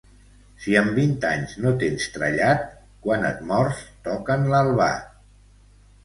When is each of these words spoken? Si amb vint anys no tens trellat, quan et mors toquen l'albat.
Si 0.61 0.75
amb 0.79 0.95
vint 0.99 1.11
anys 1.31 1.51
no 1.65 1.73
tens 1.83 2.07
trellat, 2.15 2.63
quan 3.03 3.25
et 3.29 3.43
mors 3.51 3.83
toquen 4.09 4.49
l'albat. 4.55 5.13